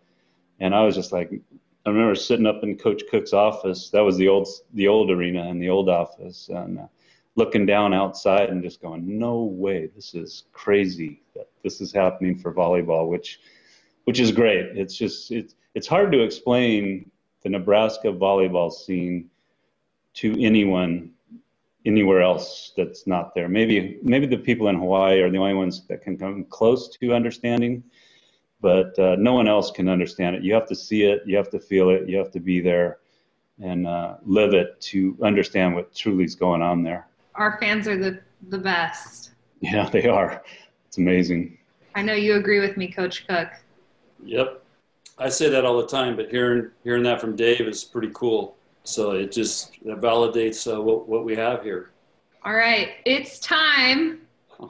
[0.61, 1.33] And I was just like,
[1.85, 3.91] I remember sitting up in Coach Cook's office.
[3.91, 6.87] That was the old the old arena and the old office, and uh,
[7.37, 9.89] looking down outside and just going, "No way!
[9.95, 13.41] This is crazy that this is happening for volleyball." Which,
[14.05, 14.77] which is great.
[14.77, 17.11] It's just it's it's hard to explain
[17.43, 19.31] the Nebraska volleyball scene
[20.15, 21.11] to anyone
[21.85, 23.49] anywhere else that's not there.
[23.49, 27.13] Maybe maybe the people in Hawaii are the only ones that can come close to
[27.13, 27.85] understanding
[28.65, 30.43] but uh, no one else can understand it.
[30.43, 33.01] You have to see it, you have to feel it, you have to be there
[33.63, 37.07] and uh, live it to understand what truly is going on there.
[37.35, 39.33] Our fans are the, the best.
[39.61, 40.43] Yeah, they are.
[40.87, 41.59] It's amazing.
[41.95, 43.49] I know you agree with me, Coach Cook.
[44.25, 44.63] Yep.
[45.19, 48.57] I say that all the time, but hearing hearing that from Dave is pretty cool.
[48.83, 51.91] So it just it validates uh, what what we have here.
[52.45, 54.23] All right, it's time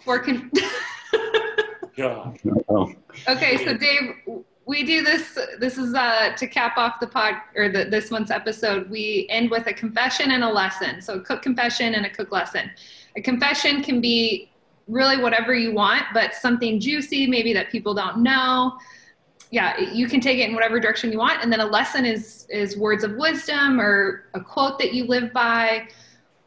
[0.02, 0.18] for.
[0.18, 0.50] Con-
[1.96, 2.38] God.
[3.28, 5.38] Okay, so Dave, we do this.
[5.58, 8.88] This is uh, to cap off the pod or the, this month's episode.
[8.90, 11.02] We end with a confession and a lesson.
[11.02, 12.70] So a cook confession and a cook lesson.
[13.16, 14.50] A confession can be
[14.88, 18.78] really whatever you want, but something juicy, maybe that people don't know.
[19.50, 21.42] Yeah, you can take it in whatever direction you want.
[21.42, 25.32] And then a lesson is is words of wisdom or a quote that you live
[25.32, 25.88] by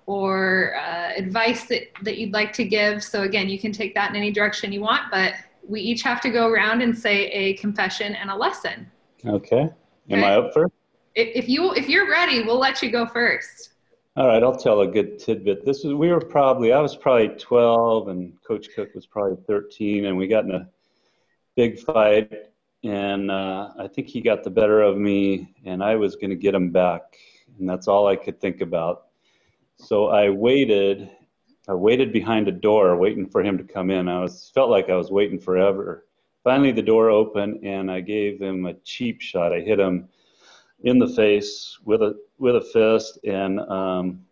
[0.08, 3.04] or uh, advice that, that you'd like to give.
[3.04, 5.34] So again, you can take that in any direction you want, but
[5.68, 8.90] we each have to go around and say a confession and a lesson.
[9.26, 9.70] Okay.
[10.10, 10.24] Am okay?
[10.24, 10.74] I up first?
[11.16, 13.72] If you if you're ready, we'll let you go first.
[14.16, 15.66] All right, I'll tell a good tidbit.
[15.66, 20.06] This was we were probably I was probably 12 and Coach Cook was probably 13,
[20.06, 20.70] and we got in a
[21.56, 22.32] big fight,
[22.84, 26.36] and uh, I think he got the better of me, and I was going to
[26.36, 27.18] get him back,
[27.60, 29.08] and that's all I could think about.
[29.76, 31.10] So I waited
[31.68, 34.08] I waited behind a door waiting for him to come in.
[34.08, 36.06] I was felt like I was waiting forever.
[36.44, 39.52] Finally, the door opened and I gave him a cheap shot.
[39.52, 40.08] I hit him
[40.84, 44.26] in the face with a with a fist and um,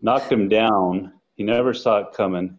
[0.00, 1.12] knocked him down.
[1.36, 2.58] He never saw it coming,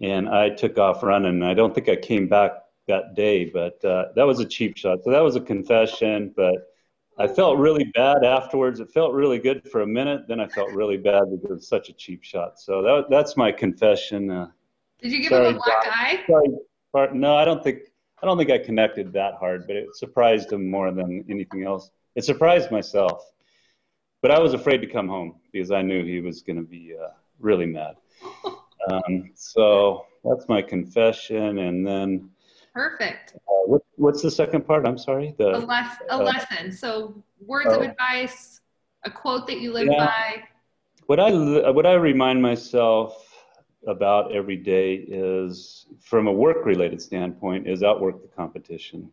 [0.00, 1.42] and I took off running.
[1.42, 2.52] I don't think I came back
[2.86, 5.04] that day, but uh, that was a cheap shot.
[5.04, 6.73] So that was a confession, but
[7.18, 8.80] I felt really bad afterwards.
[8.80, 10.26] It felt really good for a minute.
[10.26, 12.58] Then I felt really bad because it was such a cheap shot.
[12.58, 14.30] So that, that's my confession.
[14.30, 14.50] Uh,
[15.00, 16.24] Did you give sorry, him a black eye?
[16.26, 17.80] Sorry, no, I don't think
[18.22, 21.90] I don't think I connected that hard, but it surprised him more than anything else.
[22.14, 23.32] It surprised myself,
[24.22, 26.94] but I was afraid to come home because I knew he was going to be
[27.00, 27.08] uh,
[27.38, 27.96] really mad.
[28.90, 32.28] Um, so that's my confession, and then
[32.74, 33.36] Perfect.
[33.36, 34.86] Uh, what, what's the second part?
[34.86, 35.34] I'm sorry.
[35.38, 36.72] The, a, les- a uh, lesson.
[36.72, 38.60] So words uh, of advice,
[39.04, 40.06] a quote that you live yeah.
[40.06, 40.42] by.
[41.06, 41.30] What I
[41.70, 43.30] what I remind myself
[43.86, 49.10] about every day is, from a work-related standpoint, is outwork the competition.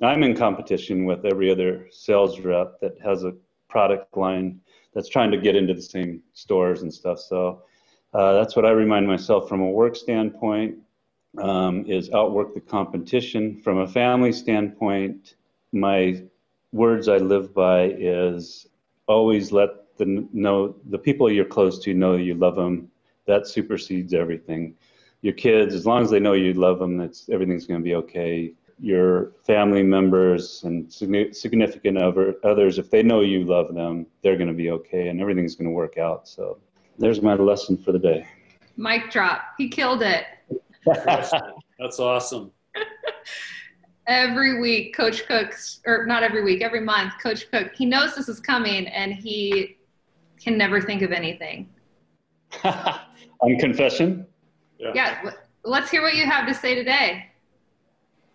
[0.00, 3.34] I'm in competition with every other sales rep that has a
[3.68, 4.60] product line
[4.94, 7.18] that's trying to get into the same stores and stuff.
[7.18, 7.62] So
[8.14, 10.76] uh, that's what I remind myself from a work standpoint
[11.38, 13.60] um, is outwork the competition.
[13.62, 15.34] From a family standpoint,
[15.72, 16.22] my
[16.72, 18.66] words I live by is
[19.06, 22.90] always let the know the people you're close to know you love them.
[23.26, 24.74] That supersedes everything.
[25.22, 27.94] Your kids, as long as they know you love them, it's everything's going to be
[27.94, 28.52] okay.
[28.80, 34.54] Your family members and significant others, if they know you love them, they're going to
[34.54, 36.26] be okay, and everything's going to work out.
[36.26, 36.58] So,
[36.98, 38.26] there's my lesson for the day.
[38.76, 39.42] Mic drop.
[39.56, 40.24] He killed it.
[40.86, 42.50] That's awesome.
[44.06, 48.28] every week, Coach Cook's, or not every week, every month, Coach Cook, he knows this
[48.28, 49.76] is coming and he
[50.40, 51.68] can never think of anything.
[52.64, 54.26] On confession?
[54.78, 54.92] Yeah.
[54.94, 55.30] yeah.
[55.64, 57.26] Let's hear what you have to say today.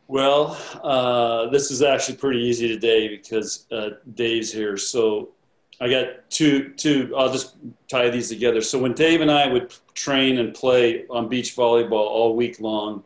[0.08, 4.78] Well, uh, this is actually pretty easy today because uh, Dave's here.
[4.78, 5.34] So
[5.80, 7.56] I got two, two, I'll just
[7.88, 8.62] tie these together.
[8.62, 13.04] So when Dave and I would train and play on beach volleyball all week long,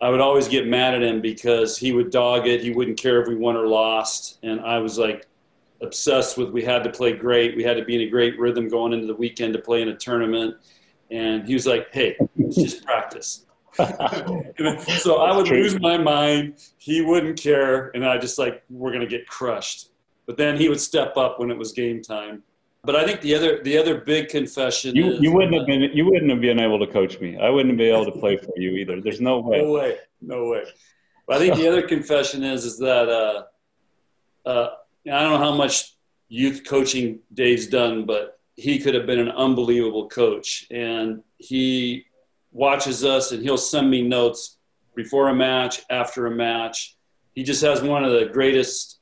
[0.00, 2.62] I would always get mad at him because he would dog it.
[2.62, 4.38] He wouldn't care if we won or lost.
[4.42, 5.26] And I was like
[5.80, 7.56] obsessed with we had to play great.
[7.56, 9.88] We had to be in a great rhythm going into the weekend to play in
[9.88, 10.56] a tournament.
[11.10, 13.46] And he was like, hey, it's just practice.
[13.76, 16.54] so I would lose my mind.
[16.78, 17.90] He wouldn't care.
[17.94, 19.90] And I just like, we're going to get crushed.
[20.26, 22.42] But then he would step up when it was game time.
[22.82, 25.82] But I think the other the other big confession you, is, you wouldn't have been
[25.94, 27.38] you wouldn't have been able to coach me.
[27.38, 29.00] I wouldn't be able to play for you either.
[29.00, 29.62] There's no way.
[29.62, 29.96] No way.
[30.20, 30.64] No way.
[31.26, 34.70] But I think the other confession is is that uh, uh,
[35.06, 35.94] I don't know how much
[36.28, 40.66] youth coaching Dave's done, but he could have been an unbelievable coach.
[40.70, 42.06] And he
[42.52, 44.58] watches us and he'll send me notes
[44.94, 46.96] before a match, after a match.
[47.34, 49.00] He just has one of the greatest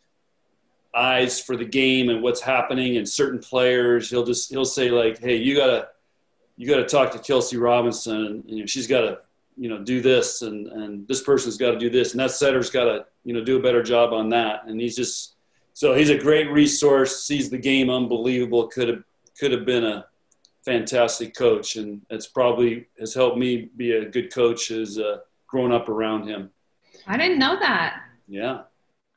[0.95, 4.11] eyes for the game and what's happening and certain players.
[4.11, 5.88] He'll just he'll say like, "Hey, you gotta
[6.57, 9.18] you gotta talk to Kelsey Robinson, and you know she's got to
[9.57, 12.70] you know do this, and and this person's got to do this, and that setter's
[12.70, 15.34] got to you know do a better job on that." And he's just
[15.74, 17.24] so he's a great resource.
[17.24, 18.68] Sees the game unbelievable.
[18.68, 19.03] Could have
[19.38, 20.07] could have been a
[20.64, 25.72] fantastic coach, and it's probably has helped me be a good coach as uh, growing
[25.72, 26.51] up around him.
[27.07, 28.03] I didn't know that.
[28.28, 28.62] Yeah.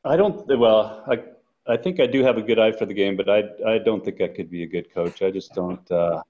[0.04, 0.46] I don't.
[0.48, 1.20] Well, I
[1.68, 4.04] I think I do have a good eye for the game, but I I don't
[4.04, 5.22] think I could be a good coach.
[5.22, 5.90] I just don't.
[5.92, 6.22] Uh,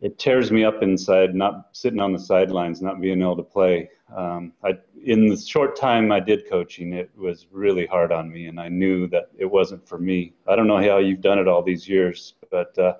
[0.00, 3.90] it tears me up inside, not sitting on the sidelines, not being able to play.
[4.14, 8.46] Um, I in the short time I did coaching, it was really hard on me,
[8.46, 10.32] and I knew that it wasn't for me.
[10.48, 12.94] I don't know how you've done it all these years, but uh,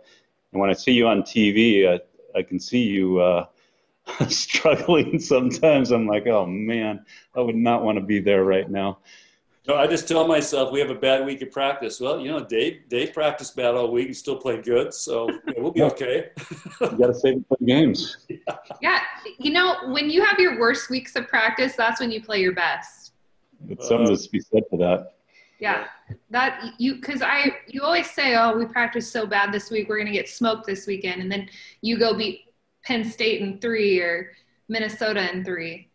[0.51, 2.01] when I see you on TV, I
[2.39, 3.21] I can see you.
[3.21, 3.47] Uh,
[4.29, 7.03] struggling sometimes i'm like oh man
[7.35, 8.99] i would not want to be there right now
[9.67, 11.99] no, I just tell myself we have a bad week of practice.
[11.99, 15.55] Well, you know, Dave Dave practiced bad all week and still played good, so yeah,
[15.57, 16.31] we'll be okay.
[16.81, 18.19] you got to save it for the games.
[18.29, 18.37] Yeah.
[18.83, 19.01] yeah,
[19.39, 22.55] you know, when you have your worst weeks of practice, that's when you play your
[22.55, 23.13] best.
[23.69, 25.15] It's something uh, to be said for that.
[25.59, 25.87] Yeah,
[26.29, 29.99] that you because I you always say, oh, we practiced so bad this week, we're
[29.99, 31.49] gonna get smoked this weekend, and then
[31.81, 32.53] you go beat
[32.85, 34.33] Penn State in three or
[34.69, 35.89] Minnesota in three.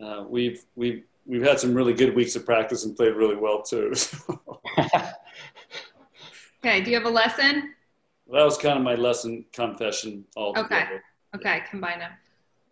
[0.00, 3.62] Uh, we've we've we've had some really good weeks of practice and played really well
[3.62, 3.92] too.
[6.64, 6.80] okay.
[6.80, 7.74] Do you have a lesson?
[8.26, 11.02] Well, that was kind of my lesson confession altogether.
[11.34, 11.58] Okay.
[11.58, 11.62] Okay.
[11.70, 12.12] Combine them.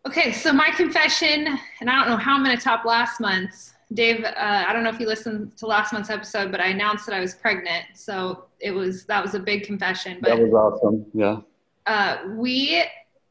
[0.07, 0.33] Okay.
[0.33, 3.73] So my confession, and I don't know how I'm going to top last month's.
[3.93, 7.07] Dave, uh, I don't know if you listened to last month's episode, but I announced
[7.07, 7.85] that I was pregnant.
[7.95, 10.19] So it was, that was a big confession.
[10.21, 11.07] But, that was awesome.
[11.13, 11.41] Yeah.
[11.87, 12.83] Uh, we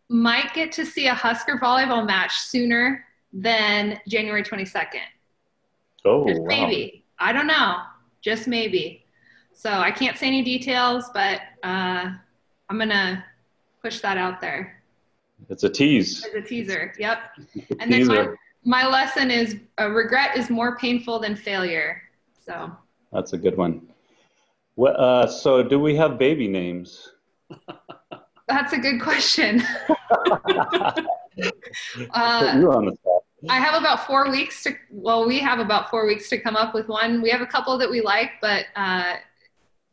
[0.09, 3.03] might get to see a Husker volleyball match sooner
[3.33, 5.01] than January 22nd.
[6.05, 6.47] Oh, Just wow.
[6.47, 7.05] maybe.
[7.19, 7.77] I don't know.
[8.21, 9.05] Just maybe.
[9.53, 12.11] So I can't say any details, but uh,
[12.69, 13.23] I'm gonna
[13.81, 14.83] push that out there.
[15.49, 16.23] It's a tease.
[16.25, 16.93] It's a teaser.
[16.97, 17.19] Yep.
[17.55, 18.13] A and teaser.
[18.13, 22.01] then my, my lesson is uh, regret is more painful than failure.
[22.45, 22.71] So
[23.11, 23.87] that's a good one.
[24.75, 27.09] Well, uh, so do we have baby names?
[28.47, 29.61] That's a good question.
[30.09, 31.03] uh,
[31.37, 33.22] you on the spot.
[33.49, 36.73] I have about four weeks to, well, we have about four weeks to come up
[36.73, 37.21] with one.
[37.21, 39.15] We have a couple that we like, but uh,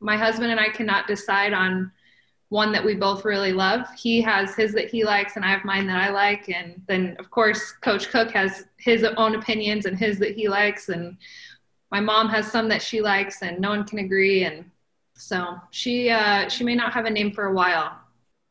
[0.00, 1.90] my husband and I cannot decide on
[2.48, 3.86] one that we both really love.
[3.96, 6.48] He has his that he likes, and I have mine that I like.
[6.48, 10.88] And then, of course, Coach Cook has his own opinions and his that he likes.
[10.88, 11.16] And
[11.90, 14.44] my mom has some that she likes, and no one can agree.
[14.44, 14.70] And
[15.14, 17.96] so she uh, she may not have a name for a while.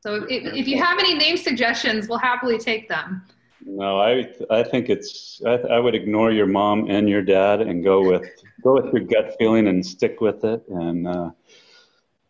[0.01, 3.23] So if, if you have any name suggestions, we'll happily take them.
[3.65, 7.83] No, I I think it's I, I would ignore your mom and your dad and
[7.83, 8.27] go with
[8.63, 11.31] go with your gut feeling and stick with it and uh,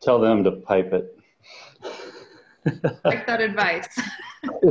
[0.02, 1.16] tell them to pipe it.
[3.04, 3.88] like that advice.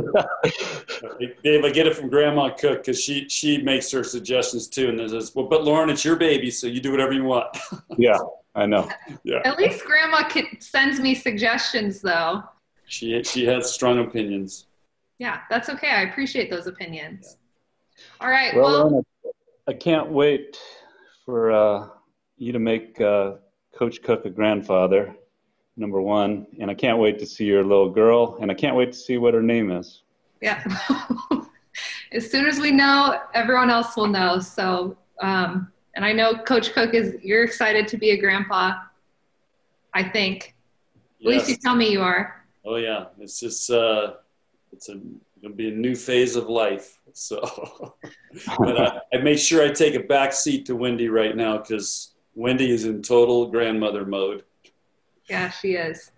[1.43, 4.99] Dave, I get it from Grandma Cook because she she makes her suggestions too, and
[4.99, 7.57] there's well, but Lauren, it's your baby, so you do whatever you want.
[7.97, 8.17] yeah,
[8.55, 8.89] I know.
[9.23, 9.41] Yeah.
[9.45, 10.27] At least Grandma
[10.59, 12.43] sends me suggestions, though.
[12.85, 14.65] She she has strong opinions.
[15.19, 15.89] Yeah, that's okay.
[15.89, 17.37] I appreciate those opinions.
[18.21, 18.55] All right.
[18.55, 19.05] Well, well Lauren,
[19.67, 20.57] I can't wait
[21.25, 21.89] for uh,
[22.37, 23.33] you to make uh,
[23.77, 25.13] Coach Cook a grandfather
[25.75, 26.47] number one.
[26.59, 29.17] And I can't wait to see your little girl, and I can't wait to see
[29.17, 30.03] what her name is.
[30.41, 30.63] Yeah.
[32.11, 34.39] as soon as we know, everyone else will know.
[34.39, 38.79] So, um, and I know Coach Cook is, you're excited to be a grandpa,
[39.93, 40.55] I think.
[41.21, 42.45] At least you tell me you are.
[42.63, 43.07] Oh, yeah.
[43.19, 44.13] It's just, uh,
[44.71, 44.99] it's a,
[45.41, 46.99] it'll be a new phase of life.
[47.13, 47.95] So,
[48.59, 52.13] but I, I make sure I take a back seat to Wendy right now because
[52.35, 54.43] Wendy is in total grandmother mode.
[55.29, 56.11] Yeah, she is.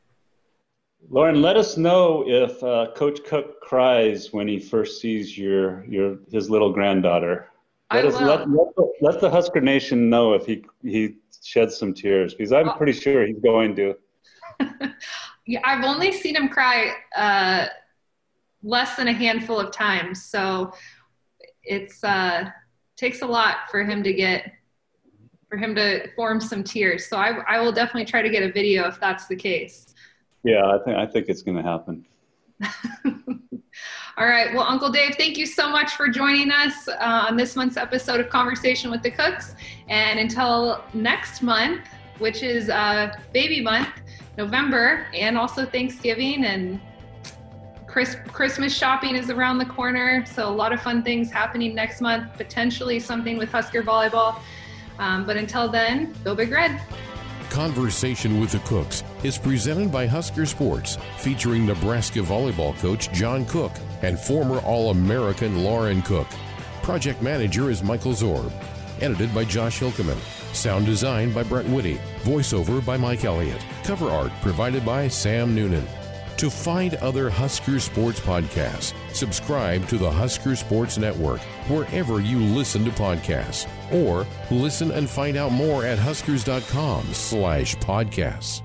[1.09, 6.19] Lauren, let us know if uh, Coach Cook cries when he first sees your your
[6.31, 7.49] his little granddaughter.
[7.91, 8.27] Let I us will.
[8.27, 12.51] Let, let, the, let the Husker Nation know if he he sheds some tears because
[12.51, 13.95] I'm pretty sure he's going to.
[15.47, 17.65] yeah, I've only seen him cry uh,
[18.63, 20.73] less than a handful of times, so
[21.63, 22.49] it's uh,
[22.97, 24.51] takes a lot for him to get
[25.49, 27.07] for him to form some tears.
[27.07, 29.93] So I, I will definitely try to get a video if that's the case.
[30.43, 32.05] Yeah, I think I think it's going to happen.
[34.17, 34.53] All right.
[34.53, 38.19] Well, Uncle Dave, thank you so much for joining us uh, on this month's episode
[38.19, 39.55] of Conversation with the Cooks.
[39.87, 41.81] And until next month,
[42.19, 43.89] which is uh, baby month,
[44.37, 46.79] November, and also Thanksgiving and
[47.91, 50.25] Chris, Christmas shopping is around the corner.
[50.25, 54.39] So a lot of fun things happening next month, potentially something with Husker volleyball.
[54.97, 56.79] Um, but until then, go Big Red.
[57.49, 63.73] Conversation with the Cooks is presented by Husker Sports, featuring Nebraska volleyball coach John Cook
[64.03, 66.27] and former All American Lauren Cook.
[66.81, 68.53] Project manager is Michael Zorb.
[69.01, 70.17] Edited by Josh Hilkeman.
[70.55, 71.99] Sound design by Brett Whitty.
[72.21, 73.65] Voiceover by Mike Elliott.
[73.83, 75.85] Cover art provided by Sam Noonan.
[76.41, 81.39] To find other Husker Sports podcasts, subscribe to the Husker Sports Network
[81.69, 88.63] wherever you listen to podcasts, or listen and find out more at huskers.com slash podcasts.